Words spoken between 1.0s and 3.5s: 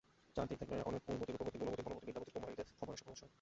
কুলবতী রূপবতী গুণবতী ধনবতী বিদ্যাবতী কুমারীদের খবর এসে পৌঁছোয়।